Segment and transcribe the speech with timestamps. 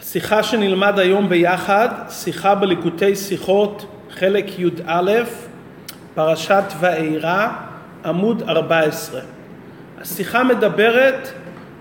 [0.00, 5.12] השיחה שנלמד היום ביחד, שיחה בליקוטי שיחות, חלק י"א,
[6.14, 7.48] פרשת ואירא,
[8.04, 9.20] עמוד 14.
[10.00, 11.28] השיחה מדברת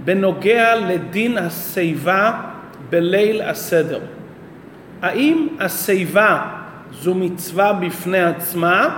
[0.05, 2.41] בנוגע לדין השיבה
[2.89, 3.99] בליל הסדר.
[5.01, 6.41] האם השיבה
[6.91, 8.97] זו מצווה בפני עצמה,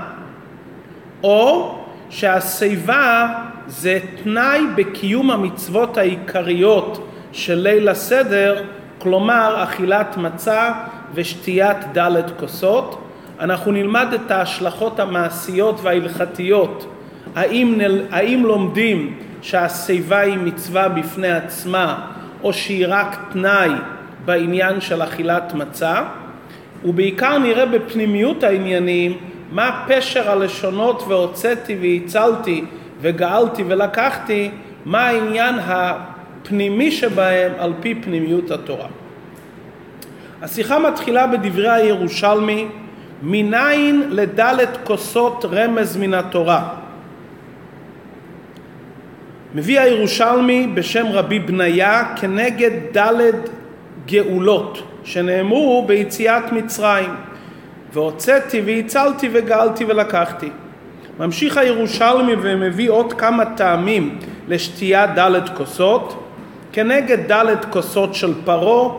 [1.23, 1.77] או
[2.09, 3.27] שהשיבה
[3.67, 8.63] זה תנאי בקיום המצוות העיקריות של ליל הסדר,
[8.99, 10.71] כלומר אכילת מצה
[11.13, 13.01] ושתיית דלת כוסות.
[13.39, 16.93] אנחנו נלמד את ההשלכות המעשיות וההלכתיות,
[17.35, 18.01] האם, נל...
[18.11, 22.05] האם לומדים שהשיבה היא מצווה בפני עצמה
[22.43, 23.69] או שהיא רק תנאי
[24.25, 26.03] בעניין של אכילת מצה,
[26.85, 29.17] ובעיקר נראה בפנימיות העניינים
[29.51, 32.65] מה פשר הלשונות והוצאתי והצלתי
[33.01, 34.51] וגאלתי ולקחתי,
[34.85, 35.55] מה העניין
[36.49, 38.87] הפנימי שבהם על פי פנימיות התורה.
[40.41, 42.67] השיחה מתחילה בדברי הירושלמי,
[43.21, 46.69] מניין לדלת כוסות רמז מן התורה.
[49.55, 53.49] מביא הירושלמי בשם רבי בניה כנגד דלת
[54.05, 57.09] גאולות שנאמרו ביציאת מצרים
[57.93, 60.49] והוצאתי והצלתי וגאלתי ולקחתי.
[61.19, 66.25] ממשיך הירושלמי ומביא עוד כמה טעמים לשתיית דלת כוסות
[66.71, 68.89] כנגד דלת כוסות של פרעה,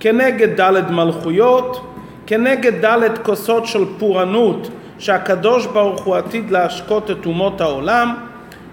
[0.00, 1.94] כנגד דלת מלכויות,
[2.26, 8.14] כנגד דלת כוסות של פורענות שהקדוש ברוך הוא עתיד להשקות את אומות העולם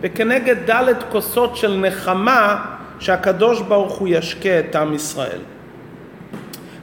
[0.02, 2.66] וכנגד דלת כוסות של נחמה
[3.00, 5.40] שהקדוש ברוך הוא ישקה את עם ישראל.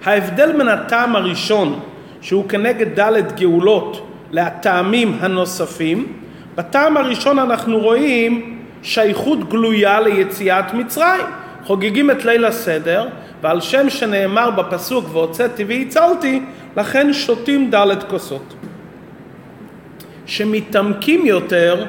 [0.04, 1.80] ההבדל בין הטעם הראשון
[2.20, 6.12] שהוא כנגד דלת גאולות לטעמים הנוספים,
[6.54, 11.26] בטעם הראשון אנחנו רואים שייכות גלויה ליציאת מצרים.
[11.68, 13.08] חוגגים את ליל הסדר,
[13.42, 16.42] ועל שם שנאמר בפסוק והוצאתי והצלתי,
[16.76, 18.54] לכן שותים דלת כוסות.
[20.26, 21.84] שמתעמקים יותר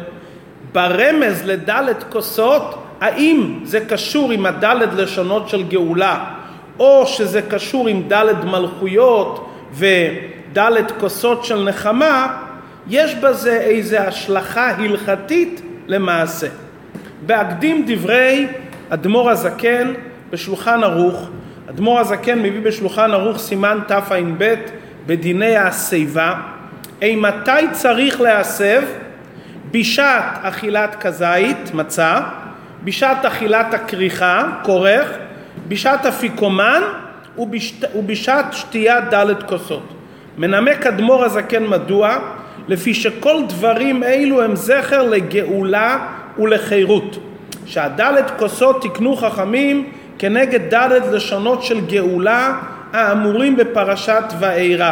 [0.72, 6.26] ברמז לדלת כוסות, האם זה קשור עם הדלת לשונות של גאולה,
[6.80, 12.38] או שזה קשור עם דלת מלכויות ודלת כוסות של נחמה,
[12.88, 16.48] יש בזה איזו השלכה הלכתית למעשה.
[17.26, 18.48] בהקדים דברי
[18.90, 19.94] אדמו"ר הזקן
[20.30, 21.30] בשולחן ערוך,
[21.70, 24.54] אדמו"ר הזקן מביא בשולחן ערוך סימן תע"ב
[25.08, 26.34] בדיני השיבה,
[27.02, 28.84] אימתי צריך להסב?
[29.72, 32.20] בשעת אכילת כזית, מצה,
[32.84, 35.12] בשעת אכילת הכריכה, כורך,
[35.68, 36.82] בשעת אפיקומן
[37.38, 39.94] ובשת, ובשעת שתיית דלת כוסות.
[40.38, 42.18] מנמק אדמו"ר הזקן מדוע?
[42.68, 46.00] לפי שכל דברים אלו הם זכר לגאולה
[46.40, 47.29] ולחירות.
[47.70, 52.54] שהדלת כוסות תקנו חכמים כנגד דלת לשונות של גאולה
[52.94, 54.92] האמורים בפרשת ואירא.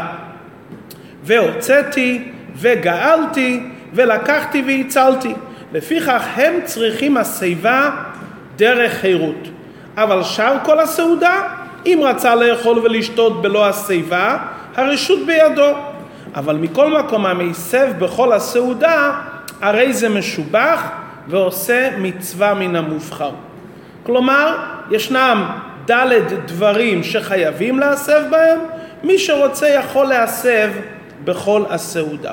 [1.23, 2.23] והוצאתי
[2.55, 5.33] וגאלתי ולקחתי והצלתי.
[5.73, 7.89] לפיכך הם צריכים השיבה
[8.55, 9.47] דרך חירות.
[9.97, 11.41] אבל שאר כל הסעודה,
[11.85, 14.37] אם רצה לאכול ולשתות בלא השיבה,
[14.75, 15.71] הרשות בידו.
[16.35, 19.11] אבל מכל מקום המסב בכל הסעודה,
[19.61, 20.89] הרי זה משובח
[21.29, 23.31] ועושה מצווה מן המובחר.
[24.03, 24.55] כלומר,
[24.91, 25.49] ישנם
[25.91, 26.13] ד'
[26.45, 28.59] דברים שחייבים להסב בהם,
[29.03, 30.69] מי שרוצה יכול להסב
[31.23, 32.31] בכל הסעודה.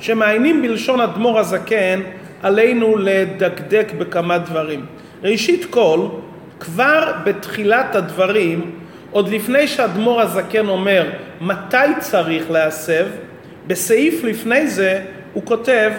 [0.00, 2.00] שמעיינים בלשון אדמו"ר הזקן,
[2.42, 4.86] עלינו לדקדק בכמה דברים.
[5.22, 6.00] ראשית כל,
[6.60, 8.70] כבר בתחילת הדברים,
[9.10, 11.10] עוד לפני שאדמו"ר הזקן אומר
[11.40, 13.06] מתי צריך להסב,
[13.66, 15.02] בסעיף לפני זה
[15.32, 15.90] הוא כותב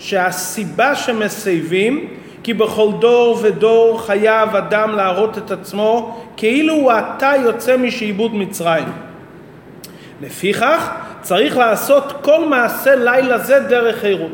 [0.00, 2.08] שהסיבה שמסייבים
[2.42, 8.92] כי בכל דור ודור חייב אדם להראות את עצמו כאילו הוא עתה יוצא משעבוד מצרים.
[10.22, 10.90] לפיכך
[11.20, 14.32] צריך לעשות כל מעשה לילה זה דרך חירות.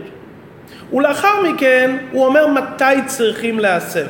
[0.93, 4.06] ולאחר מכן הוא אומר מתי צריכים להסב.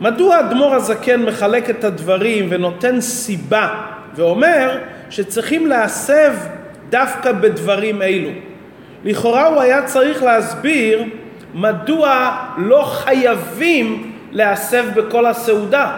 [0.00, 3.68] מדוע אדמו"ר הזקן מחלק את הדברים ונותן סיבה
[4.14, 4.78] ואומר
[5.10, 6.32] שצריכים להסב
[6.90, 8.30] דווקא בדברים אלו?
[9.06, 11.04] לכאורה הוא היה צריך להסביר
[11.54, 15.92] מדוע לא חייבים להסב בכל הסעודה.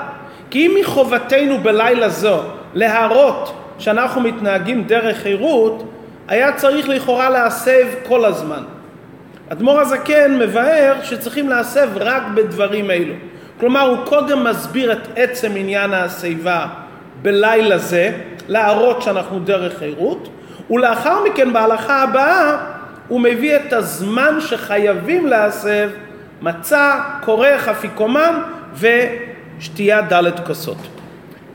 [0.50, 2.40] כי אם מחובתנו בלילה זו
[2.74, 5.92] להראות שאנחנו מתנהגים דרך חירות,
[6.28, 8.62] היה צריך לכאורה להסב כל הזמן.
[9.48, 13.14] אדמו"ר הזקן מבאר שצריכים להסב רק בדברים אלו.
[13.60, 16.66] כלומר, הוא קודם מסביר את עצם עניין השיבה
[17.22, 18.12] בלילה זה,
[18.48, 20.28] להראות שאנחנו דרך חירות,
[20.70, 22.77] ולאחר מכן בהלכה הבאה
[23.08, 25.90] הוא מביא את הזמן שחייבים להסב
[26.42, 28.40] מצה, כורך, אפיקומן
[28.74, 30.76] ושתיית דלת כוסות.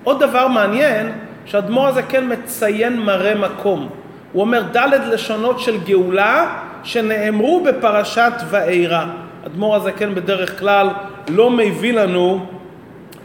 [0.04, 1.12] עוד דבר מעניין,
[1.46, 3.90] שהאדמו"ר הזה כן מציין מראה מקום.
[4.32, 9.06] הוא אומר ד' לשונות של גאולה שנאמרו בפרשת ואירא.
[9.48, 10.90] אדמו"ר הזה כן בדרך כלל
[11.30, 12.46] לא מביא לנו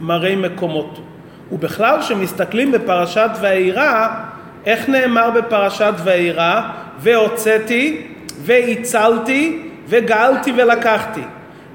[0.01, 0.99] מראי מקומות.
[1.51, 4.07] ובכלל, כשמסתכלים בפרשת ואירא,
[4.65, 6.61] איך נאמר בפרשת ואירא?
[6.99, 8.07] והוצאתי,
[8.39, 11.21] והצלתי, וגאלתי ולקחתי.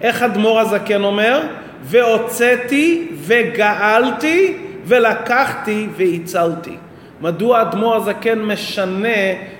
[0.01, 1.43] איך אדמו"ר הזקן אומר?
[1.83, 4.57] והוצאתי, וגאלתי,
[4.87, 6.77] ולקחתי, והצלתי.
[7.21, 9.09] מדוע אדמו"ר הזקן משנה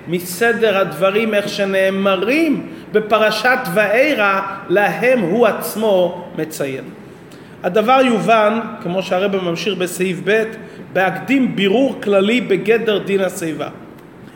[0.07, 6.83] מסדר הדברים איך שנאמרים בפרשת ואירא, להם הוא עצמו מציין.
[7.63, 10.43] הדבר יובן, כמו שהרבא ממשיך בסעיף ב',
[10.93, 13.67] בהקדים בירור כללי בגדר דין השיבה.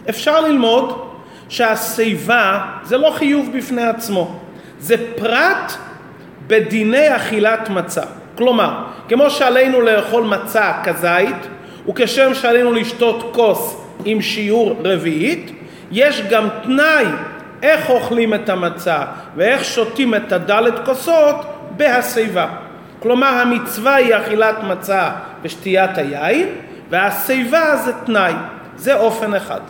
[0.10, 1.09] אפשר ללמוד
[1.50, 4.40] שהשיבה זה לא חיוב בפני עצמו,
[4.80, 5.74] זה פרט
[6.48, 8.04] בדיני אכילת מצה.
[8.36, 11.36] כלומר, כמו שעלינו לאכול מצה כזית,
[11.90, 15.52] וכשם שעלינו לשתות כוס עם שיעור רביעית,
[15.92, 17.06] יש גם תנאי
[17.64, 19.02] איך אוכלים את המצה
[19.36, 21.36] ואיך שותים את הדלת כוסות
[21.78, 22.48] בהשיבה.
[23.00, 25.12] כלומר המצווה היא אכילת מצה
[25.44, 26.48] ושתיית היין
[26.90, 28.34] והשיבה זה תנאי,
[28.76, 29.62] זה אופן אחד.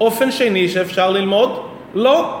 [0.00, 2.40] אופן שני שאפשר ללמוד, לא,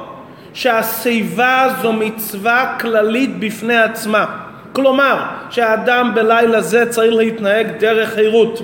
[0.54, 4.26] שהשיבה זו מצווה כללית בפני עצמה.
[4.72, 8.62] כלומר, שהאדם בלילה זה צריך להתנהג דרך חירות.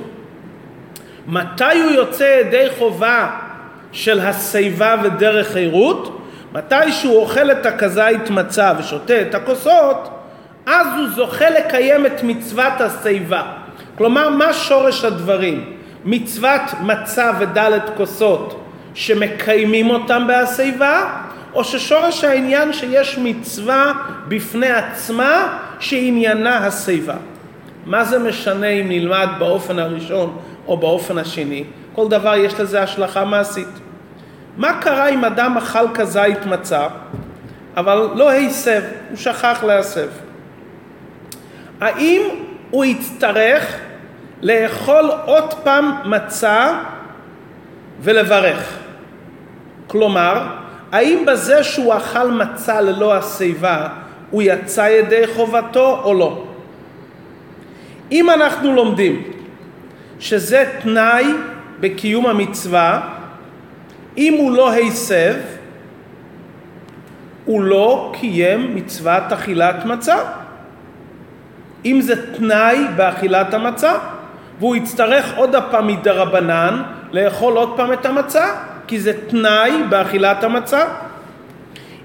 [1.26, 3.30] מתי הוא יוצא ידי חובה
[3.92, 6.20] של השיבה ודרך חירות?
[6.52, 10.08] מתי שהוא אוכל את הכזית מצה ושותה את הכוסות,
[10.66, 13.42] אז הוא זוכה לקיים את מצוות השיבה.
[13.98, 15.72] כלומר, מה שורש הדברים?
[16.04, 18.65] מצוות מצה ודלת כוסות
[18.96, 21.04] שמקיימים אותם בהשיבה,
[21.54, 23.92] או ששורש העניין שיש מצווה
[24.28, 27.14] בפני עצמה שעניינה השיבה.
[27.86, 31.64] מה זה משנה אם נלמד באופן הראשון או באופן השני?
[31.92, 33.68] כל דבר יש לזה השלכה מעשית.
[34.56, 36.86] מה קרה אם אדם אכל כזית מצה,
[37.76, 40.08] אבל לא הסב, הוא שכח להסב?
[41.80, 42.22] האם
[42.70, 43.76] הוא יצטרך
[44.42, 46.80] לאכול עוד פעם מצה
[48.00, 48.85] ולברך?
[49.86, 50.46] כלומר,
[50.92, 53.88] האם בזה שהוא אכל מצה ללא השיבה,
[54.30, 56.44] הוא יצא ידי חובתו או לא?
[58.12, 59.22] אם אנחנו לומדים
[60.20, 61.26] שזה תנאי
[61.80, 63.00] בקיום המצווה,
[64.18, 65.34] אם הוא לא הסב,
[67.44, 70.16] הוא לא קיים מצוות אכילת מצה.
[71.84, 73.92] אם זה תנאי באכילת המצה,
[74.58, 78.44] והוא יצטרך עוד הפעם מדרבנן לאכול עוד פעם את המצה,
[78.86, 80.84] כי זה תנאי באכילת המצה.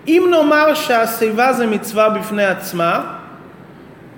[0.07, 3.01] אם נאמר שהשיבה זה מצווה בפני עצמה,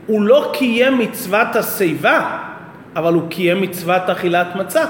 [0.07, 2.37] הוא לא קיים מצוות השיבה,
[2.95, 4.83] אבל הוא קיים מצוות אכילת מצה.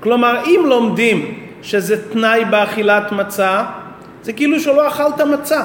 [0.00, 3.64] כלומר, אם לומדים שזה תנאי באכילת מצה,
[4.22, 5.64] זה כאילו שלא אכלת מצה.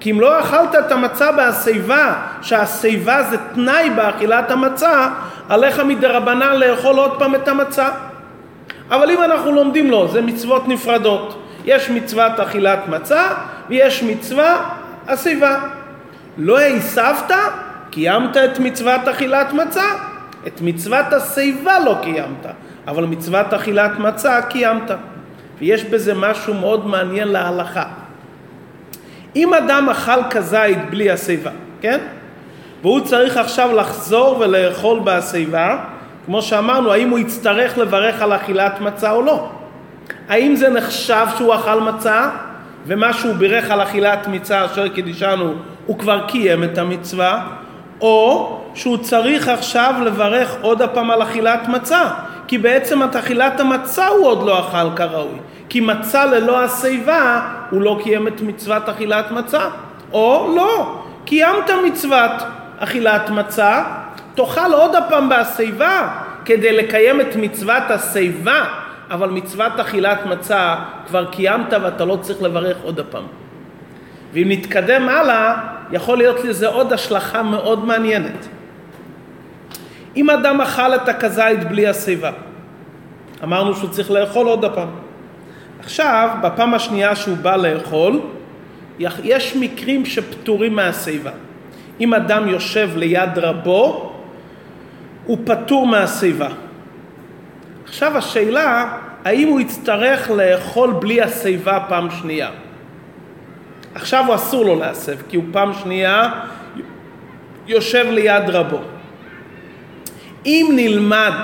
[0.00, 5.08] כי אם לא אכלת את המצה בהשיבה, שהשיבה זה תנאי באכילת המצה,
[5.48, 7.88] עליך מדרבנן לאכול עוד פעם את המצה.
[8.90, 11.42] אבל אם אנחנו לומדים לו, זה מצוות נפרדות.
[11.64, 13.28] יש מצוות אכילת מצה
[13.68, 14.68] ויש מצווה
[15.08, 15.60] השיבה.
[16.38, 17.32] לא הסבת,
[17.90, 19.84] קיימת את מצוות אכילת מצה.
[20.46, 22.46] את מצוות השיבה לא קיימת,
[22.88, 24.90] אבל מצוות אכילת מצה קיימת.
[25.58, 27.84] ויש בזה משהו מאוד מעניין להלכה.
[29.36, 32.00] אם אדם אכל כזית בלי השיבה, כן?
[32.82, 35.84] והוא צריך עכשיו לחזור ולאכול בהשיבה,
[36.26, 39.48] כמו שאמרנו, האם הוא יצטרך לברך על אכילת מצה או לא?
[40.28, 42.30] האם זה נחשב שהוא אכל מצה,
[42.86, 45.54] ומה שהוא בירך על אכילת מצה אשר קידישנו,
[45.86, 47.46] הוא כבר קיים את המצווה,
[48.00, 52.02] או שהוא צריך עכשיו לברך עוד הפעם על אכילת מצה,
[52.46, 55.38] כי בעצם את אכילת המצה הוא עוד לא אכל כראוי.
[55.68, 59.60] כי מצה ללא השיבה הוא לא קיים את מצוות אכילת מצה.
[60.12, 62.30] או לא, קיימת מצוות
[62.78, 63.82] אכילת מצה,
[64.34, 66.08] תאכל עוד הפעם בהשיבה
[66.44, 68.64] כדי לקיים את מצוות השיבה,
[69.10, 73.24] אבל מצוות אכילת מצה כבר קיימת ואתה לא צריך לברך עוד הפעם.
[74.32, 75.54] ואם נתקדם הלאה,
[75.90, 78.46] יכול להיות לזה עוד השלכה מאוד מעניינת.
[80.16, 82.30] אם אדם אכל את הכזית בלי השיבה,
[83.42, 84.88] אמרנו שהוא צריך לאכול עוד הפעם.
[85.80, 88.20] עכשיו, בפעם השנייה שהוא בא לאכול,
[88.98, 91.30] יש מקרים שפטורים מהשיבה.
[92.00, 94.11] אם אדם יושב ליד רבו,
[95.26, 96.48] הוא פטור מהשיבה.
[97.84, 102.50] עכשיו השאלה, האם הוא יצטרך לאכול בלי השיבה פעם שנייה?
[103.94, 106.30] עכשיו הוא אסור לו להסב, כי הוא פעם שנייה
[107.66, 108.78] יושב ליד רבו.
[110.46, 111.34] אם נלמד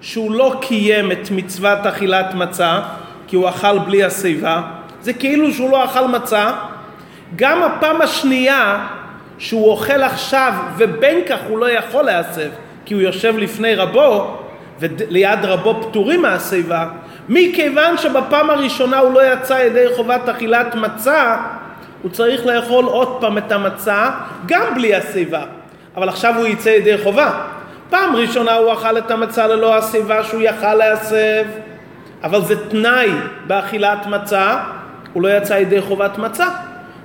[0.00, 2.80] שהוא לא קיים את מצוות אכילת מצה,
[3.26, 4.62] כי הוא אכל בלי השיבה,
[5.00, 6.50] זה כאילו שהוא לא אכל מצה.
[7.36, 8.86] גם הפעם השנייה
[9.38, 12.50] שהוא אוכל עכשיו ובין כך הוא לא יכול להסב,
[12.86, 14.36] כי הוא יושב לפני רבו,
[14.80, 16.88] וליד רבו פטורים מהשיבה,
[17.28, 21.36] מכיוון שבפעם הראשונה הוא לא יצא ידי חובת אכילת מצה,
[22.02, 24.10] הוא צריך לאכול עוד פעם את המצה,
[24.46, 25.42] גם בלי השיבה.
[25.96, 27.30] אבל עכשיו הוא יצא ידי חובה.
[27.90, 31.44] פעם ראשונה הוא אכל את המצה ללא השיבה שהוא יכל להסב,
[32.22, 33.10] אבל זה תנאי
[33.46, 34.58] באכילת מצה,
[35.12, 36.46] הוא לא יצא ידי חובת מצה.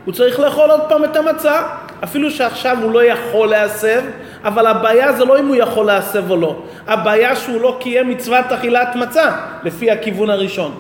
[0.06, 1.62] הוא צריך לאכול עוד פעם את המצה,
[2.04, 4.02] אפילו שעכשיו הוא לא יכול להסב,
[4.44, 6.56] אבל הבעיה זה לא אם הוא יכול להסב או לא,
[6.88, 9.32] הבעיה שהוא לא קיים מצוות אכילת מצה,
[9.64, 10.72] לפי הכיוון הראשון.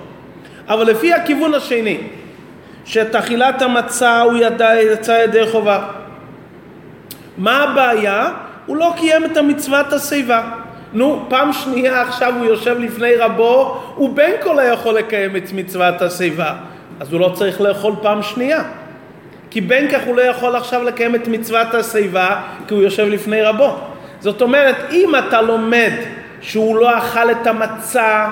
[0.68, 1.98] אבל לפי הכיוון השני,
[2.86, 5.84] שאת אכילת המצה הוא ידע, יצא ידי חובה.
[7.38, 8.32] מה הבעיה?
[8.66, 10.42] הוא לא קיים את המצוות השיבה.
[10.94, 15.52] נו, פעם שנייה עכשיו הוא יושב לפני רבו, הוא בין כה לא יכול לקיים את
[15.54, 16.54] מצוות השיבה.
[17.00, 18.64] אז הוא לא צריך לאכול פעם שנייה.
[19.52, 23.42] כי בין כך הוא לא יכול עכשיו לקיים את מצוות השיבה, כי הוא יושב לפני
[23.42, 23.78] רבו.
[24.20, 25.92] זאת אומרת, אם אתה לומד
[26.42, 28.28] שהוא לא אכל את המצה,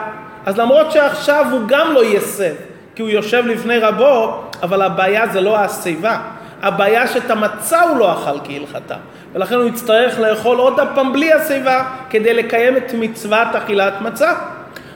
[0.45, 2.53] אז למרות שעכשיו הוא גם לא יסב,
[2.95, 6.19] כי הוא יושב לפני רבו, אבל הבעיה זה לא השיבה.
[6.61, 8.95] הבעיה שאת המצה הוא לא אכל כהלכתה,
[9.33, 14.33] ולכן הוא יצטרך לאכול עוד הפעם בלי השיבה כדי לקיים את מצוות אכילת מצה.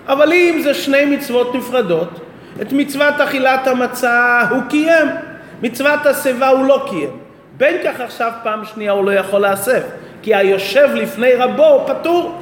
[0.07, 2.19] אבל אם זה שני מצוות נפרדות,
[2.61, 5.07] את מצוות אכילת המצה הוא קיים,
[5.63, 7.09] מצוות השיבה הוא לא קיים.
[7.57, 9.81] בין כך עכשיו פעם שנייה הוא לא יכול להסב,
[10.21, 12.41] כי היושב לפני רבו פטור.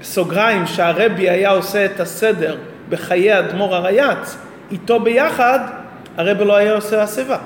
[0.00, 2.56] בסוגריים שהרבי היה עושה את הסדר
[2.88, 4.36] בחיי אדמו"ר הרייץ,
[4.70, 5.58] איתו ביחד
[6.16, 7.38] הרבי לא היה עושה השיבה.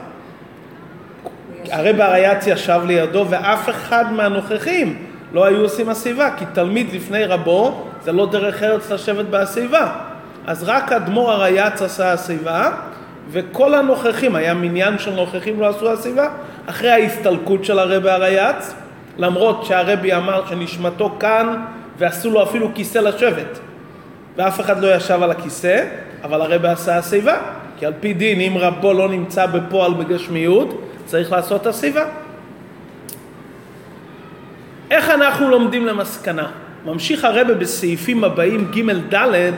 [1.70, 7.84] הרבי הרייץ ישב לידו ואף אחד מהנוכחים לא היו עושים השיבה, כי תלמיד לפני רבו
[8.04, 9.92] זה לא דרך ארץ לשבת בהשיבה.
[10.46, 12.70] אז רק אדמו"ר הרייץ עשה השיבה,
[13.30, 16.28] וכל הנוכחים, היה מניין של נוכחים לא עשו השיבה,
[16.66, 18.74] אחרי ההסתלקות של הרבי הרייץ,
[19.18, 21.62] למרות שהרבי אמר שנשמתו כאן
[21.98, 23.58] ועשו לו אפילו כיסא לשבת.
[24.36, 25.84] ואף אחד לא ישב על הכיסא,
[26.24, 27.36] אבל הרבי עשה השיבה.
[27.78, 32.04] כי על פי דין, אם רבו לא נמצא בפועל בגשמיות, צריך לעשות השיבה.
[34.90, 36.46] איך אנחנו לומדים למסקנה?
[36.84, 39.52] ממשיך הרבה בסעיפים הבאים ג' ד'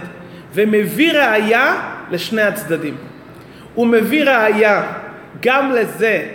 [0.54, 1.74] ומביא ראייה
[2.10, 2.96] לשני הצדדים.
[3.76, 4.82] הוא מביא ראייה
[5.40, 6.26] גם לזה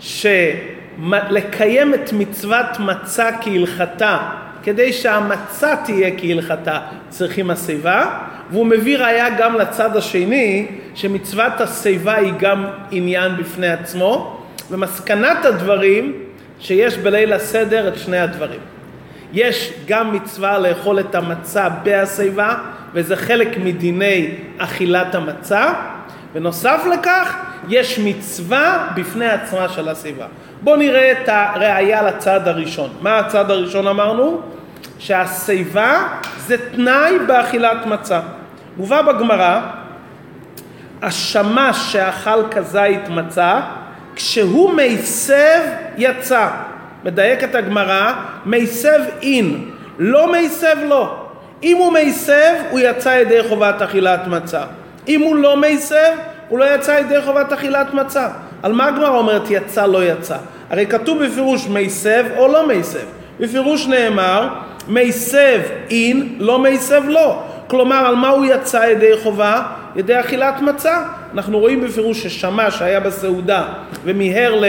[0.00, 4.18] שלקיים את מצוות מצה כהלכתה
[4.62, 8.18] כדי שהמצה תהיה כהלכתה צריכים השיבה
[8.50, 16.12] והוא מביא ראייה גם לצד השני שמצוות השיבה היא גם עניין בפני עצמו ומסקנת הדברים
[16.60, 18.60] שיש בליל הסדר את שני הדברים.
[19.32, 22.54] יש גם מצווה לאכול את המצה בהשיבה
[22.94, 25.72] וזה חלק מדיני אכילת המצה
[26.34, 27.36] ונוסף לכך
[27.68, 30.26] יש מצווה בפני עצמה של השיבה.
[30.62, 32.90] בואו נראה את הראייה לצד הראשון.
[33.00, 34.40] מה הצד הראשון אמרנו?
[34.98, 36.08] שהשיבה
[36.46, 38.20] זה תנאי באכילת מצה.
[38.76, 39.60] מובא בגמרא,
[41.02, 43.60] השמש שאכל כזית מצה,
[44.16, 45.60] כשהוא מיסב
[45.96, 46.48] יצא.
[47.04, 48.12] מדייקת הגמרא,
[48.46, 51.26] מיסב אין, לא מיסב לא.
[51.62, 54.62] אם הוא מיסב, הוא יצא ידי חובת אכילת מצה.
[55.08, 56.12] אם הוא לא מיסב,
[56.48, 58.28] הוא לא יצא ידי חובת אכילת מצה.
[58.62, 60.36] על מה הגמרא אומרת יצא לא יצא?
[60.70, 63.06] הרי כתוב בפירוש מיסב או לא מיסב.
[63.40, 64.48] בפירוש נאמר
[64.88, 67.42] מיסב אין, לא מיסב לא.
[67.66, 69.62] כלומר, על מה הוא יצא ידי חובה?
[69.96, 71.02] ידי אכילת מצה.
[71.34, 73.64] אנחנו רואים בפירוש ששמע שהיה בסעודה
[74.04, 74.64] ומיהר ל...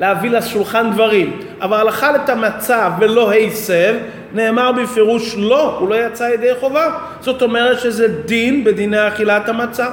[0.00, 3.94] להביא לשולחן דברים, אבל אכל את המצה ולא היסב,
[4.32, 6.98] נאמר בפירוש לא, הוא לא יצא ידי חובה.
[7.20, 9.86] זאת אומרת שזה דין בדיני אכילת המצה.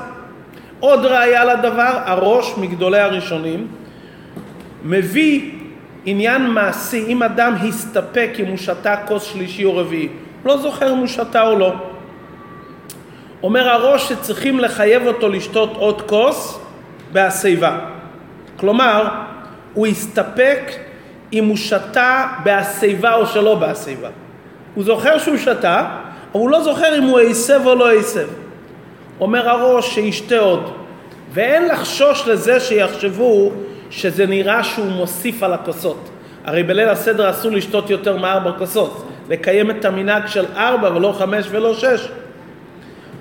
[0.80, 3.68] עוד ראיה לדבר, הראש מגדולי הראשונים
[4.84, 5.52] מביא
[6.06, 10.10] עניין מעשי, אם אדם הסתפק אם הוא שתה כוס שלישי או רביעי,
[10.46, 11.74] לא זוכר אם הוא שתה או לא.
[13.44, 16.60] אומר הראש שצריכים לחייב אותו לשתות עוד כוס
[17.12, 17.80] בהשיבה.
[18.58, 19.08] כלומר,
[19.74, 20.62] הוא הסתפק
[21.34, 24.10] אם הוא שתה בהשיבה או שלא בהשיבה.
[24.76, 28.28] הוא זוכר שהוא שתה, אבל הוא לא זוכר אם הוא הסב או לא הסב.
[29.20, 30.72] אומר הראש שישתה עוד.
[31.34, 33.52] ואין לחשוש לזה שיחשבו
[33.90, 36.10] שזה נראה שהוא מוסיף על הכוסות.
[36.46, 41.46] הרי בליל הסדר אסור לשתות יותר מארבע כוסות, לקיים את המנהג של ארבע ולא חמש
[41.50, 42.08] ולא שש.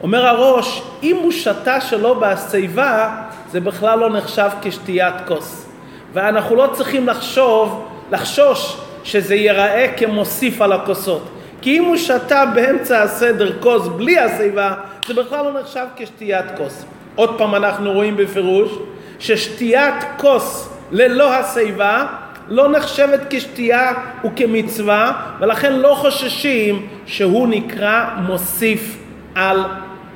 [0.03, 3.17] אומר הראש, אם הוא שתה שלא בהשיבה,
[3.51, 5.67] זה בכלל לא נחשב כשתיית כוס.
[6.13, 11.29] ואנחנו לא צריכים לחשוב, לחשוש שזה ייראה כמוסיף על הכוסות.
[11.63, 14.75] כי אם הוא שתה באמצע הסדר כוס בלי השיבה,
[15.07, 16.85] זה בכלל לא נחשב כשתיית כוס.
[17.15, 18.71] עוד פעם אנחנו רואים בפירוש
[19.19, 22.07] ששתיית כוס ללא השיבה
[22.49, 23.93] לא נחשבת כשתייה
[24.25, 28.99] וכמצווה, ולכן לא חוששים שהוא נקרא מוסיף
[29.35, 29.65] על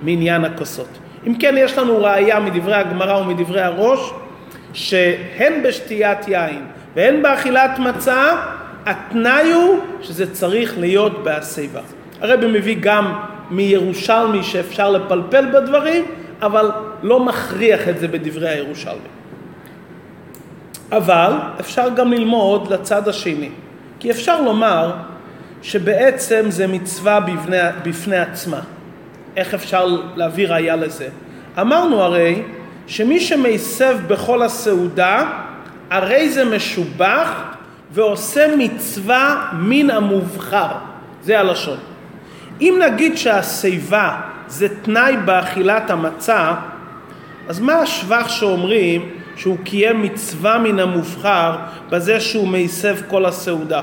[0.02, 0.88] מניין הכוסות.
[1.26, 4.10] אם כן, יש לנו ראייה מדברי הגמרא ומדברי הראש,
[4.72, 6.64] שהן בשתיית יין
[6.98, 8.32] והן באכילת מצה,
[8.86, 11.80] התנאי הוא שזה צריך להיות בהשיבה.
[12.20, 13.12] הרבי מביא גם
[13.50, 16.04] מירושלמי שאפשר לפלפל בדברים,
[16.42, 16.70] אבל
[17.02, 19.08] לא מכריח את זה בדברי הירושלמי.
[20.92, 23.50] אבל אפשר גם ללמוד לצד השני,
[24.00, 24.92] כי אפשר לומר
[25.62, 28.60] שבעצם זה מצווה בפני, בפני עצמה.
[29.36, 29.86] איך אפשר
[30.16, 31.08] להביא ראייה לזה?
[31.60, 32.42] אמרנו הרי
[32.86, 35.30] שמי שמסב בכל הסעודה,
[35.90, 37.30] הרי זה משובח
[37.92, 40.68] ועושה מצווה מן המובחר.
[41.22, 41.78] זה הלשון.
[42.60, 46.54] אם נגיד שהשיבה זה תנאי באכילת המצה,
[47.48, 51.56] אז מה השבח שאומרים שהוא קיים מצווה מן המובחר
[51.90, 53.80] בזה שהוא מסב כל הסעודה?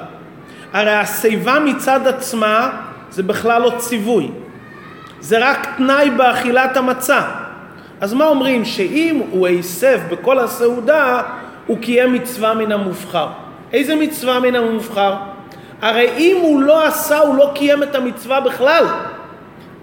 [0.74, 2.70] הרי השיבה מצד עצמה
[3.12, 4.32] זה בכלל לא ציווי,
[5.20, 7.22] זה רק תנאי באכילת המצה.
[8.02, 8.66] אז מה אומרים?
[8.66, 11.22] שאם הוא הסב בכל הסעודה,
[11.68, 13.28] הוא קיים מצווה מן המובחר.
[13.74, 15.14] איזה מצווה מן המובחר?
[15.82, 18.86] הרי אם הוא לא עשה, הוא לא קיים את המצווה בכלל.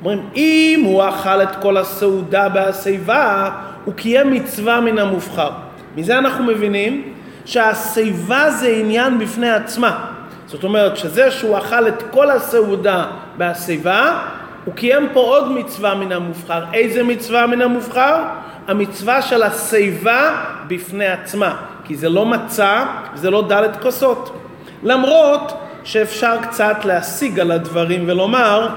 [0.01, 3.51] אומרים, אם הוא אכל את כל הסעודה בהשיבה,
[3.85, 5.51] הוא קיים מצווה מן המובחר.
[5.97, 7.13] מזה אנחנו מבינים
[7.45, 10.05] שהשיבה זה עניין בפני עצמה.
[10.47, 13.05] זאת אומרת שזה שהוא אכל את כל הסעודה
[13.39, 14.19] בהשיבה,
[14.65, 16.65] הוא קיים פה עוד מצווה מן המובחר.
[16.73, 18.23] איזה מצווה מן המובחר?
[18.69, 21.57] המצווה של השיבה בפני עצמה.
[21.85, 24.37] כי זה לא מצה, זה לא דלת כוסות.
[24.83, 25.53] למרות
[25.85, 28.69] שאפשר קצת להשיג על הדברים ולומר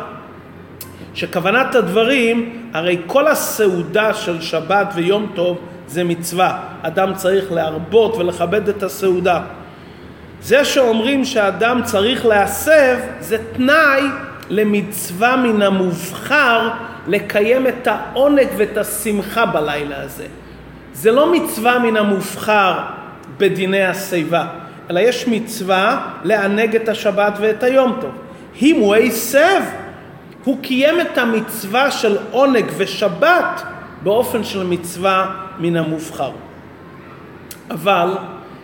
[1.14, 5.58] שכוונת הדברים, הרי כל הסעודה של שבת ויום טוב
[5.88, 6.60] זה מצווה.
[6.82, 9.42] אדם צריך להרבות ולכבד את הסעודה.
[10.42, 14.02] זה שאומרים שאדם צריך להסב זה תנאי
[14.50, 16.70] למצווה מן המובחר
[17.08, 20.26] לקיים את העונג ואת השמחה בלילה הזה.
[20.94, 22.80] זה לא מצווה מן המובחר
[23.38, 24.46] בדיני השיבה,
[24.90, 28.12] אלא יש מצווה לענג את השבת ואת היום טוב.
[28.62, 29.62] אם הוא הסב,
[30.44, 33.64] הוא קיים את המצווה של עונג ושבת
[34.04, 36.32] באופן של מצווה מן המובחר.
[37.72, 38.18] אבל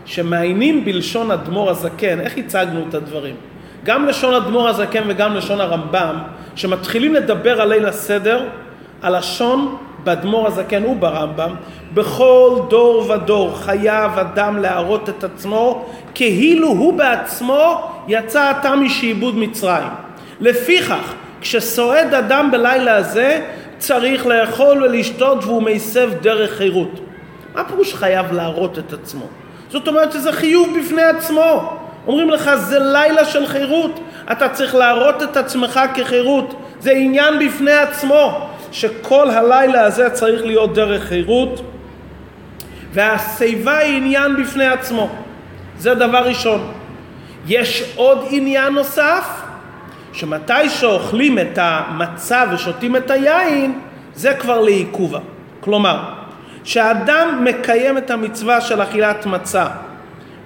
[0.05, 3.35] שמעיינים בלשון אדמו"ר הזקן, איך הצגנו את הדברים?
[3.83, 6.15] גם לשון אדמו"ר הזקן וגם לשון הרמב"ם,
[6.55, 8.47] שמתחילים לדבר על ליל הסדר,
[9.01, 11.55] הלשון באדמו"ר הזקן וברמב"ם,
[11.93, 19.89] בכל דור ודור חייב אדם להראות את עצמו כאילו הוא בעצמו יצא עתה משעבוד מצרים.
[20.39, 23.41] לפיכך, כשסועד אדם בלילה הזה,
[23.77, 26.99] צריך לאכול ולשתות והוא מסב דרך חירות.
[27.55, 29.25] מה פירוש חייב להראות את עצמו?
[29.69, 31.77] זאת אומרת שזה חיוב בפני עצמו.
[32.07, 33.99] אומרים לך זה לילה של חירות,
[34.31, 40.73] אתה צריך להראות את עצמך כחירות, זה עניין בפני עצמו, שכל הלילה הזה צריך להיות
[40.73, 41.61] דרך חירות,
[42.93, 45.09] והשיבה היא עניין בפני עצמו,
[45.77, 46.71] זה דבר ראשון.
[47.47, 49.41] יש עוד עניין נוסף,
[50.13, 53.79] שמתי שאוכלים את המצה ושותים את היין,
[54.13, 55.19] זה כבר לעיכובה.
[55.59, 55.99] כלומר,
[56.63, 59.67] שאדם מקיים את המצווה של אכילת מצה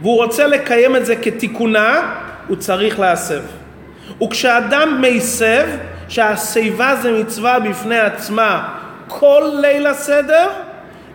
[0.02, 2.16] והוא רוצה לקיים את זה כתיקונה,
[2.48, 3.42] הוא צריך להסב.
[4.24, 5.68] וכשאדם מסב,
[6.08, 8.68] שהשיבה זה מצווה בפני עצמה
[9.08, 10.50] כל ליל הסדר,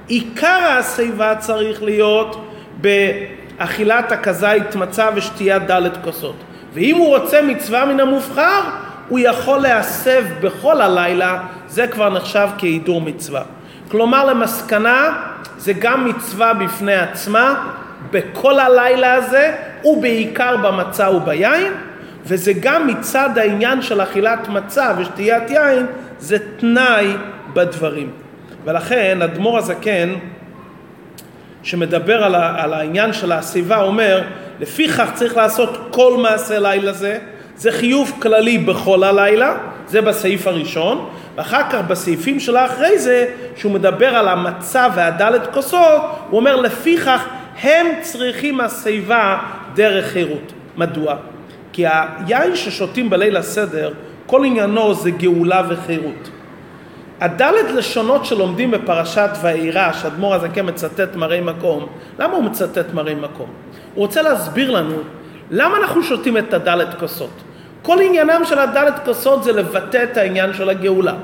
[0.08, 2.46] עיקר השיבה צריך להיות
[2.80, 6.36] באכילת הכזית מצה ושתיית דלת כוסות.
[6.74, 8.60] ואם הוא רוצה מצווה מן המובחר,
[9.08, 13.42] הוא יכול להסב בכל הלילה, זה כבר נחשב כהידור מצווה.
[13.90, 15.22] כלומר למסקנה,
[15.58, 17.72] זה גם מצווה בפני עצמה,
[18.10, 21.72] בכל הלילה הזה, ובעיקר במצה וביין,
[22.24, 25.86] וזה גם מצד העניין של אכילת מצה ושתיית יין,
[26.18, 27.06] זה תנאי
[27.52, 28.10] בדברים.
[28.64, 30.14] ולכן אדמו"ר הזקן,
[31.62, 34.22] שמדבר על, על העניין של השיבה, אומר,
[34.60, 37.18] לפיכך צריך לעשות כל מעשה לילה זה,
[37.56, 39.54] זה חיוב כללי בכל הלילה,
[39.88, 46.02] זה בסעיף הראשון, ואחר כך בסעיפים של האחרי זה, שהוא מדבר על המצה והדלת כוסות,
[46.30, 47.26] הוא אומר לפיכך
[47.62, 49.38] הם צריכים השיבה
[49.74, 50.52] דרך חירות.
[50.76, 51.16] מדוע?
[51.72, 53.92] כי היין ששותים בליל הסדר,
[54.26, 56.30] כל עניינו זה גאולה וחירות.
[57.20, 61.86] הדלת לשונות שלומדים בפרשת ואירא, שאדמו"ר הזקן מצטט מראי מקום,
[62.18, 63.50] למה הוא מצטט מראי מקום?
[63.94, 64.96] הוא רוצה להסביר לנו
[65.50, 67.42] למה אנחנו שותים את הדלת כוסות.
[67.82, 71.14] כל עניינם של הדלת כוסות זה לבטא את העניין של הגאולה.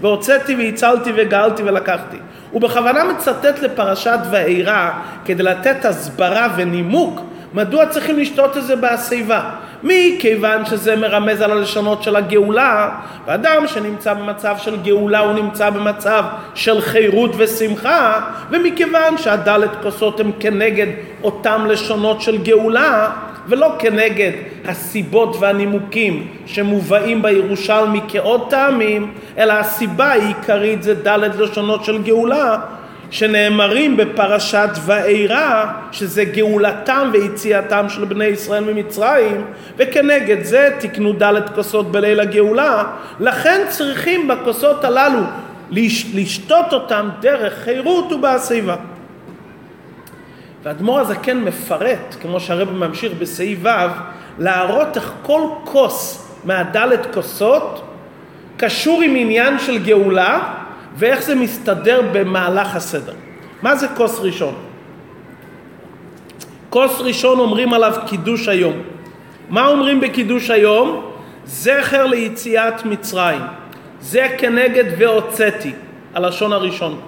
[0.00, 2.16] והוצאתי והצלתי וגאלתי ולקחתי.
[2.56, 4.90] הוא בכוונה מצטט לפרשת ואירע
[5.24, 7.20] כדי לתת הסברה ונימוק
[7.54, 9.50] מדוע צריכים לשתות את זה בהשיבה.
[9.82, 12.90] מכיוון שזה מרמז על הלשונות של הגאולה,
[13.26, 20.30] ואדם שנמצא במצב של גאולה הוא נמצא במצב של חירות ושמחה, ומכיוון שהדלת כוסות הם
[20.40, 20.86] כנגד
[21.22, 23.10] אותם לשונות של גאולה,
[23.48, 24.32] ולא כנגד
[24.64, 32.58] הסיבות והנימוקים שמובאים בירושלמי כעוד טעמים, אלא הסיבה העיקרית זה ד' לשונות של גאולה,
[33.10, 39.44] שנאמרים בפרשת ואירע, שזה גאולתם ויציאתם של בני ישראל ממצרים,
[39.76, 42.84] וכנגד זה תקנו ד' כוסות בליל הגאולה,
[43.20, 45.22] לכן צריכים בכוסות הללו
[46.14, 48.76] לשתות אותם דרך חירות ובהשיבה.
[50.66, 53.68] והאדמו"ר הזקן מפרט, כמו שהרב ממשיך בסעיף ו',
[54.38, 57.82] להראות איך כל כוס מהדלת כוסות
[58.56, 60.54] קשור עם עניין של גאולה
[60.96, 63.12] ואיך זה מסתדר במהלך הסדר.
[63.62, 64.54] מה זה כוס ראשון?
[66.70, 68.76] כוס ראשון אומרים עליו קידוש היום.
[69.48, 71.10] מה אומרים בקידוש היום?
[71.44, 73.42] זכר ליציאת מצרים.
[74.00, 75.72] זה כנגד והוצאתי,
[76.14, 77.00] הלשון הראשון.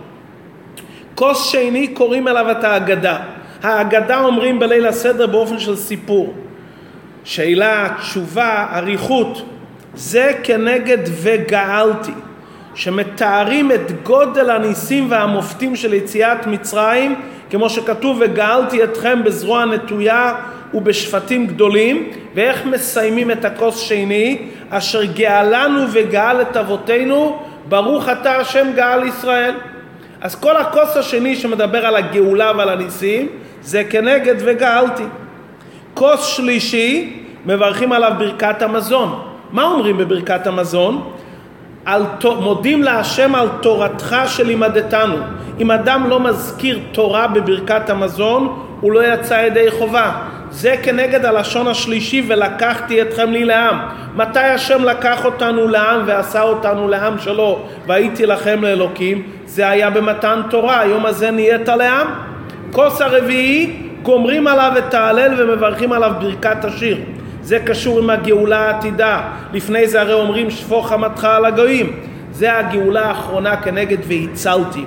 [1.15, 3.38] כוס שני קוראים אליו את ההגדה.
[3.63, 6.35] ההגדה אומרים בליל הסדר באופן של סיפור.
[7.25, 9.43] שאלה, תשובה, אריכות,
[9.95, 12.13] זה כנגד וגאלתי,
[12.75, 17.15] שמתארים את גודל הניסים והמופתים של יציאת מצרים,
[17.51, 20.35] כמו שכתוב וגאלתי אתכם בזרוע נטויה
[20.75, 24.39] ובשפטים גדולים, ואיך מסיימים את הכוס שני,
[24.71, 29.55] אשר גאלנו וגאל את אבותינו, ברוך אתה השם גאל ישראל.
[30.21, 33.29] אז כל הכוס השני שמדבר על הגאולה ועל הניסים,
[33.63, 35.05] זה כנגד וגאלתי.
[35.95, 39.23] כוס שלישי, מברכים עליו ברכת המזון.
[39.53, 41.11] מה אומרים בברכת המזון?
[41.85, 42.03] על,
[42.41, 45.17] מודים להשם על תורתך שלימדתנו.
[45.61, 50.13] אם אדם לא מזכיר תורה בברכת המזון, הוא לא יצא ידי חובה.
[50.51, 53.79] זה כנגד הלשון השלישי ולקחתי אתכם לי לעם.
[54.17, 59.38] מתי השם לקח אותנו לעם ועשה אותנו לעם שלו והייתי לכם לאלוקים?
[59.49, 62.07] זה היה במתן תורה, היום הזה נהיית לעם.
[62.73, 66.99] כוס הרביעי, גומרים עליו את ההלל ומברכים עליו ברכת השיר.
[67.43, 69.21] זה קשור עם הגאולה העתידה.
[69.53, 71.93] לפני זה הרי אומרים שפוך חמתך על הגויים.
[72.33, 74.85] זה הגאולה האחרונה כנגד והצלתי.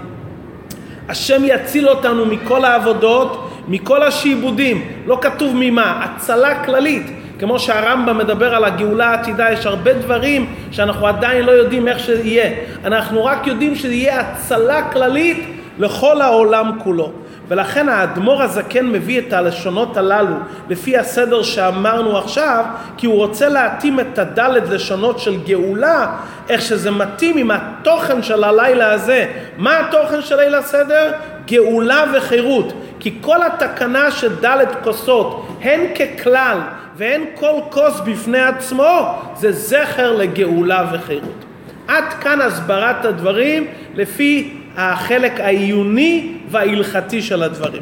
[1.10, 4.88] השם יציל אותנו מכל העבודות, מכל השעבודים.
[5.06, 7.21] לא כתוב ממה, הצלה כללית.
[7.42, 12.52] כמו שהרמב"ם מדבר על הגאולה העתידה, יש הרבה דברים שאנחנו עדיין לא יודעים איך שיהיה.
[12.86, 17.12] אנחנו רק יודעים שיהיה הצלה כללית לכל העולם כולו.
[17.48, 20.36] ולכן האדמו"ר הזקן מביא את הלשונות הללו
[20.70, 22.66] לפי הסדר שאמרנו עכשיו,
[22.98, 26.08] כי הוא רוצה להתאים את הדלת לשונות של גאולה,
[26.50, 29.26] איך שזה מתאים עם התוכן של הלילה הזה.
[29.58, 31.12] מה התוכן של ליל הסדר?
[31.48, 32.74] גאולה וחירות.
[33.02, 36.58] כי כל התקנה של דלת כוסות, הן ככלל
[36.98, 41.46] והן כל כוס בפני עצמו, זה זכר לגאולה וחירות.
[41.88, 47.82] עד כאן הסברת הדברים לפי החלק העיוני וההלכתי של הדברים.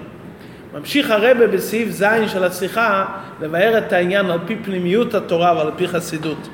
[0.74, 3.06] ממשיך הרבה בסעיף ז' של השיחה
[3.42, 6.50] לבאר את העניין על פי פנימיות התורה ועל פי חסידות,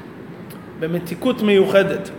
[0.80, 2.10] במתיקות מיוחדת.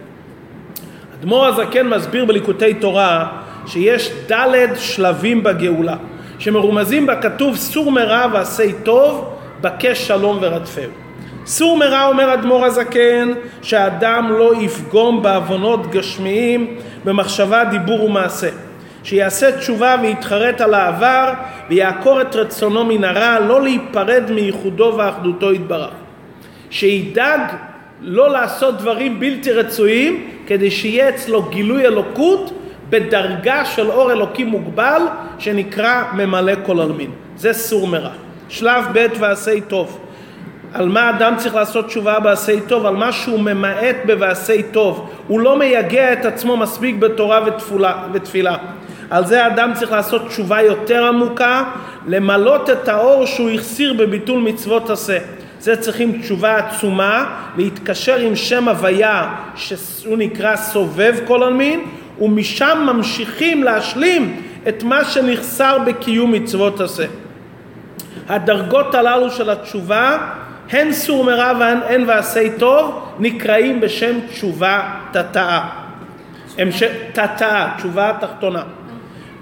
[1.20, 3.28] אדמו"ר הזקן מסביר בליקוטי תורה
[3.66, 5.96] שיש ד' שלבים בגאולה,
[6.38, 10.90] שמרומזים בה כתוב סור מרע ועשה טוב, בקש שלום ורדפהו.
[11.46, 18.48] סור מרע אומר אדמו"ר הזקן שהאדם לא יפגום בעוונות גשמיים במחשבה, דיבור ומעשה.
[19.04, 21.32] שיעשה תשובה ויתחרט על העבר
[21.68, 25.90] ויעקור את רצונו מן הרע, לא להיפרד מייחודו ואחדותו יתברך.
[26.70, 27.40] שידאג
[28.00, 32.52] לא לעשות דברים בלתי רצויים כדי שיהיה אצלו גילוי אלוקות
[32.90, 35.02] בדרגה של אור אלוקי מוגבל
[35.38, 37.10] שנקרא ממלא כל עלמין.
[37.36, 38.10] זה סור מרע.
[38.48, 39.98] שלב ב' ועשה טוב.
[40.72, 45.10] על מה אדם צריך לעשות תשובה בעשי טוב, על מה שהוא ממעט בבעשי טוב.
[45.28, 48.56] הוא לא מייגע את עצמו מספיק בתורה ותפולה, ותפילה.
[49.10, 51.64] על זה אדם צריך לעשות תשובה יותר עמוקה,
[52.06, 55.18] למלות את האור שהוא החסיר בביטול מצוות עשה.
[55.60, 57.24] זה צריכים תשובה עצומה,
[57.56, 61.80] להתקשר עם שם הוויה שהוא נקרא סובב כל עלמין,
[62.20, 67.04] ומשם ממשיכים להשלים את מה שנחסר בקיום מצוות עשה.
[68.28, 70.18] הדרגות הללו של התשובה
[70.70, 75.68] הן סור מרע והן ועשי טוב נקראים בשם תשובה תתאה.
[77.12, 78.62] תתאה, תשובה תחתונה.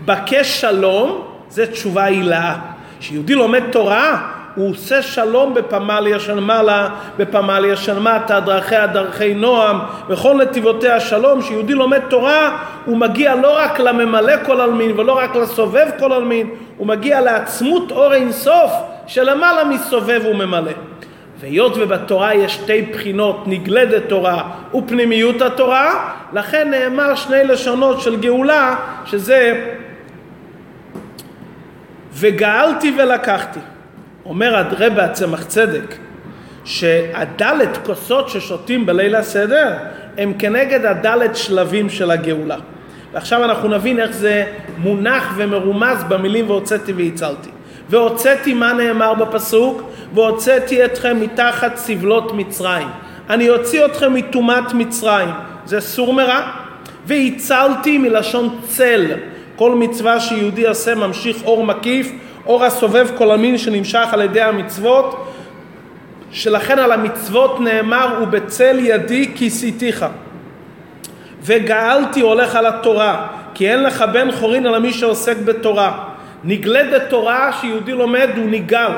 [0.05, 2.57] בקש שלום זה תשובה הילאה.
[3.01, 9.79] כשיהודי לומד תורה הוא עושה שלום בפמליה של מעלה, בפמליה של מטה, דרכיה דרכי נועם,
[10.09, 15.37] וכל נתיבותיה שלום, שיהודי לומד תורה, הוא מגיע לא רק לממלא כל עלמין ולא רק
[15.37, 18.73] לסובב כל עלמין, הוא מגיע לעצמות אור אינסוף
[19.07, 20.73] שלמעלה מסובב וממלא.
[21.41, 28.77] והיות ובתורה יש שתי בחינות, נגלדת תורה ופנימיות התורה, לכן נאמר שני לשונות של גאולה,
[29.05, 29.71] שזה
[32.13, 33.61] וגאלתי ולקחתי.
[34.27, 35.95] אומר רבי הצמח צדק,
[36.65, 39.73] שהדלת כוסות ששותים בליל הסדר
[40.19, 42.57] הם כנגד הדלת שלבים של הגאולה.
[43.13, 44.45] ועכשיו אנחנו נבין איך זה
[44.79, 47.51] מונח ומרומז במילים והוצאתי והצלתי.
[47.89, 49.83] והוצאתי מה נאמר בפסוק?
[50.15, 52.89] והוצאתי אתכם מתחת סבלות מצרים.
[53.31, 55.29] אני אוציא אתכם מטומאת מצרים.
[55.65, 56.51] זה סור מרע.
[57.07, 59.07] והצלתי מלשון צל.
[59.57, 62.13] כל מצווה שיהודי עושה ממשיך אור מקיף,
[62.47, 65.33] אור הסובב כל המין שנמשך על ידי המצוות,
[66.31, 70.07] שלכן על המצוות נאמר ובצל ידי כיסיתיך.
[71.43, 76.05] וגאלתי הולך על התורה, כי אין לך בן חורין על מי שעוסק בתורה.
[76.45, 78.91] נגלדת תורה שיהודי לומד הוא ניגל.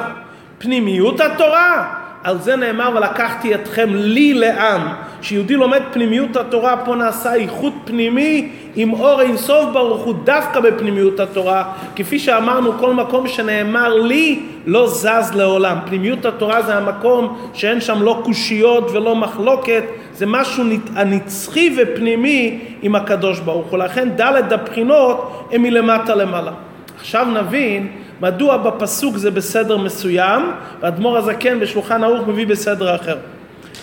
[0.59, 4.89] פנימיות התורה, על זה נאמר ולקחתי אתכם לי לעם.
[5.23, 11.21] שיהודי לומד פנימיות התורה, פה נעשה איחוד פנימי עם אור אינסוף ברוך הוא דווקא בפנימיות
[11.21, 11.73] התורה.
[11.97, 15.79] כפי שאמרנו, כל מקום שנאמר לי לא זז לעולם.
[15.87, 19.85] פנימיות התורה זה המקום שאין שם לא קושיות ולא מחלוקת,
[20.15, 23.79] זה משהו הנצחי ופנימי עם הקדוש ברוך הוא.
[23.79, 26.53] לכן ד' הבחינות הם מלמטה למעלה.
[26.99, 27.89] עכשיו נבין
[28.21, 30.43] מדוע בפסוק זה בסדר מסוים,
[30.81, 33.17] ואדמו"ר הזקן בשולחן ערוך מביא בסדר אחר.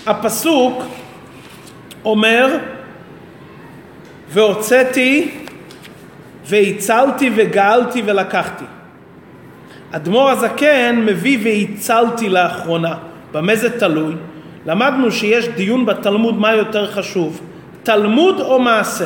[0.05, 0.83] הפסוק
[2.05, 2.57] אומר,
[4.33, 5.31] והוצאתי
[6.45, 8.65] והצלתי וגאלתי ולקחתי.
[9.91, 12.93] אדמו"ר הזקן מביא והצלתי לאחרונה.
[13.31, 14.13] במה זה תלוי?
[14.65, 17.41] למדנו שיש דיון בתלמוד מה יותר חשוב,
[17.83, 19.05] תלמוד או מעשה.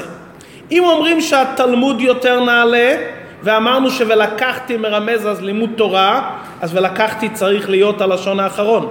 [0.72, 2.96] אם אומרים שהתלמוד יותר נעלה,
[3.44, 8.90] ואמרנו שוולקחתי מרמז אז לימוד תורה, אז ולקחתי צריך להיות הלשון האחרון.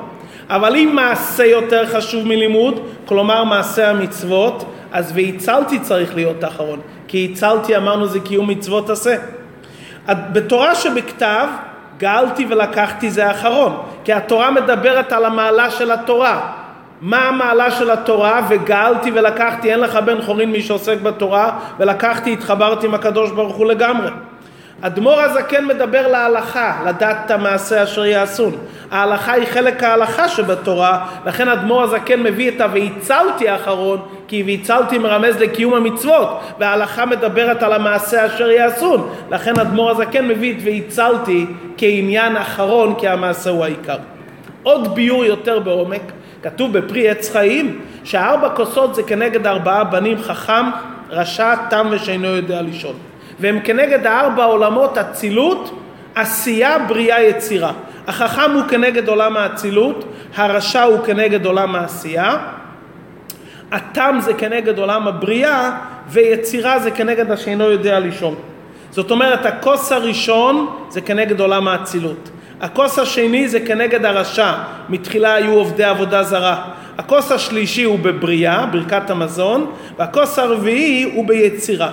[0.50, 4.64] אבל אם מעשה יותר חשוב מלימוד, כלומר מעשה המצוות,
[4.96, 6.80] אז והצלתי צריך להיות האחרון.
[7.08, 9.16] כי הצלתי אמרנו זה קיום מצוות עשה.
[10.08, 11.46] בתורה שבכתב,
[11.98, 13.82] גאלתי ולקחתי זה האחרון.
[14.04, 16.52] כי התורה מדברת על המעלה של התורה.
[17.00, 18.46] מה המעלה של התורה?
[18.48, 23.66] וגאלתי ולקחתי, אין לך בן חורין מי שעוסק בתורה, ולקחתי, התחברתי עם הקדוש ברוך הוא
[23.66, 24.10] לגמרי.
[24.80, 28.56] אדמו"ר הזקן מדבר להלכה, לדעת את המעשה אשר יעשון.
[28.90, 35.36] ההלכה היא חלק ההלכה שבתורה, לכן אדמו"ר הזקן מביא את ה"והצלתי" האחרון, כי "והצלתי" מרמז
[35.40, 39.08] לקיום המצוות, וההלכה מדברת על המעשה אשר יעשון.
[39.30, 43.96] לכן אדמו"ר הזקן מביא את "והצלתי" כעניין אחרון, כי המעשה הוא העיקר.
[44.62, 46.12] עוד ביור יותר בעומק,
[46.42, 50.64] כתוב בפרי עץ חיים, שארבע כוסות זה כנגד ארבעה בנים חכם,
[51.10, 52.94] רשע, תם ושאינו יודע לשאול.
[53.40, 55.80] והם כנגד הארבע עולמות אצילות,
[56.14, 57.72] עשייה, בריאה, יצירה.
[58.06, 60.04] החכם הוא כנגד עולם האצילות,
[60.36, 62.36] הרשע הוא כנגד עולם העשייה,
[63.72, 65.70] התם זה כנגד עולם הבריאה,
[66.08, 68.34] ויצירה זה כנגד השאינו יודע לישון.
[68.90, 72.30] זאת אומרת, הכוס הראשון זה כנגד עולם האצילות.
[72.60, 74.52] הכוס השני זה כנגד הרשע,
[74.88, 76.64] מתחילה היו עובדי עבודה זרה.
[76.98, 81.90] הכוס השלישי הוא בבריאה, ברכת המזון, והכוס הרביעי הוא ביצירה.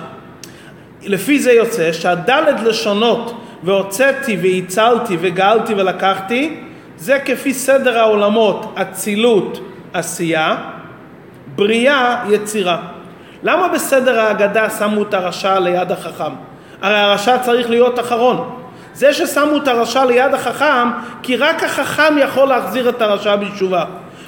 [1.06, 6.56] לפי זה יוצא שהדלת לשונות והוצאתי והצלתי וגאלתי ולקחתי
[6.96, 9.60] זה כפי סדר העולמות אצילות
[9.92, 10.56] עשייה,
[11.56, 12.78] בריאה יצירה.
[13.42, 16.32] למה בסדר ההגדה שמו את הרשע ליד החכם?
[16.82, 18.50] הרי הרשע צריך להיות אחרון.
[18.94, 20.88] זה ששמו את הרשע ליד החכם,
[21.22, 23.84] כי רק החכם יכול להחזיר את הרשע בתשובה.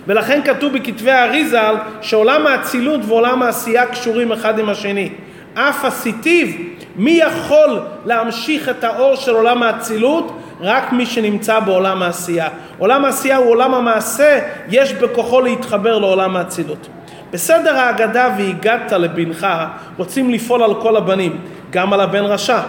[0.06, 5.10] ולכן כתוב בכתבי האריזל שעולם האצילות ועולם העשייה קשורים אחד עם השני.
[5.58, 6.56] אף הסיטיב,
[6.96, 10.32] מי יכול להמשיך את האור של עולם האצילות?
[10.60, 12.48] רק מי שנמצא בעולם העשייה.
[12.78, 14.38] עולם העשייה הוא עולם המעשה,
[14.68, 16.88] יש בכוחו להתחבר לעולם האצילות.
[17.30, 19.46] בסדר ההגדה והגדת לבנך,
[19.96, 21.38] רוצים לפעול על כל הבנים,
[21.70, 22.60] גם על הבן רשע.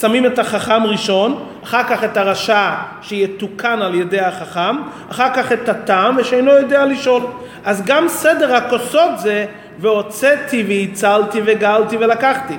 [0.00, 2.70] שמים את החכם ראשון, אחר כך את הרשע
[3.02, 4.76] שיתוקן על ידי החכם,
[5.10, 7.22] אחר כך את התם ושאינו יודע לשאול.
[7.64, 9.46] אז גם סדר הכוסות זה
[9.78, 12.54] והוצאתי והצלתי וגאלתי ולקחתי.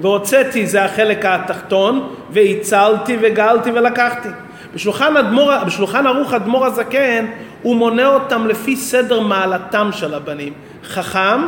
[0.00, 4.28] והוצאתי זה החלק התחתון, והצלתי וגאלתי ולקחתי.
[4.74, 7.26] בשולחן, אדמור, בשולחן ערוך אדמו"ר הזקן
[7.62, 10.52] הוא מונה אותם לפי סדר מעלתם של הבנים.
[10.84, 11.40] חכם,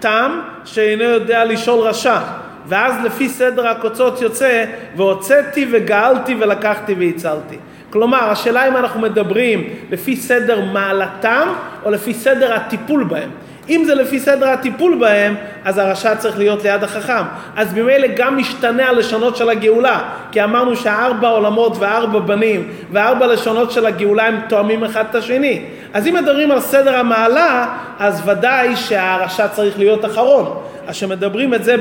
[0.00, 2.18] תם, שאינו יודע לשאול רשע.
[2.66, 4.64] ואז לפי סדר הקוצות יוצא
[4.96, 7.56] והוצאתי וגאלתי ולקחתי והצלתי.
[7.90, 11.48] כלומר, השאלה אם אנחנו מדברים לפי סדר מעלתם
[11.84, 13.30] או לפי סדר הטיפול בהם.
[13.68, 17.22] אם זה לפי סדר הטיפול בהם, אז הרשע צריך להיות ליד החכם.
[17.56, 20.00] אז ממילא גם משתנה הלשונות של הגאולה,
[20.32, 25.62] כי אמרנו שהארבע עולמות וארבע בנים וארבע לשונות של הגאולה הם תואמים אחד את השני.
[25.92, 27.66] אז אם מדברים על סדר המעלה,
[27.98, 30.60] אז ודאי שהרשע צריך להיות אחרון.
[30.86, 31.76] אז כשמדברים את זה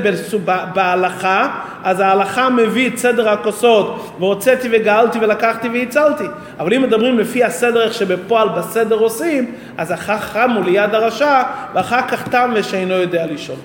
[0.73, 1.47] בהלכה,
[1.83, 6.23] אז ההלכה מביא את סדר הכוסות, והוצאתי וגאלתי ולקחתי והצלתי.
[6.59, 12.07] אבל אם מדברים לפי הסדר איך שבפועל בסדר עושים, אז החכם הוא ליד הרשע, ואחר
[12.07, 13.57] כך תם ושאינו יודע לשאול.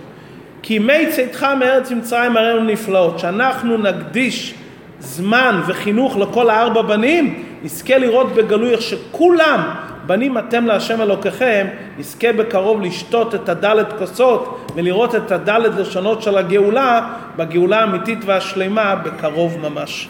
[0.63, 4.55] כי מי צאתך מארץ מצרים הראינו נפלאות, שאנחנו נקדיש
[5.01, 9.61] זמן וחינוך לכל הארבע בנים, נזכה לראות בגלוי איך שכולם
[10.09, 11.67] בנים אתם להשם אלוקיכם,
[11.99, 18.95] נזכה בקרוב לשתות את הדלת כוסות ולראות את הדלת לשונות של הגאולה, בגאולה האמיתית והשלמה,
[18.95, 20.09] בקרוב ממש.